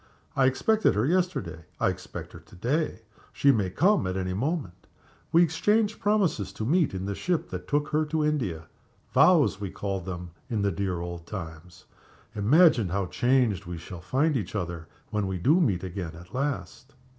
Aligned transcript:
I 0.35 0.47
expected 0.47 0.95
her 0.95 1.05
yesterday; 1.05 1.65
I 1.79 1.89
expect 1.89 2.33
her 2.33 2.39
to 2.39 2.55
day 2.55 3.03
she 3.31 3.51
may 3.51 3.69
come 3.69 4.07
at 4.07 4.17
any 4.17 4.33
moment. 4.33 4.87
We 5.31 5.43
exchanged 5.43 5.99
promises 5.99 6.51
to 6.53 6.65
meet, 6.65 6.95
in 6.95 7.05
the 7.05 7.13
ship 7.13 7.51
that 7.51 7.67
took 7.67 7.89
her 7.89 8.03
to 8.05 8.25
India 8.25 8.65
'vows' 9.13 9.61
we 9.61 9.69
called 9.69 10.05
them 10.05 10.31
in 10.49 10.63
the 10.63 10.71
dear 10.71 11.01
old 11.01 11.27
times. 11.27 11.85
Imagine 12.33 12.89
how 12.89 13.05
changed 13.05 13.65
we 13.67 13.77
shall 13.77 14.01
find 14.01 14.35
each 14.35 14.55
other 14.55 14.87
when 15.11 15.27
we 15.27 15.37
do 15.37 15.61
meet 15.61 15.83
again 15.83 16.15
at 16.15 16.33
last!" 16.33 16.95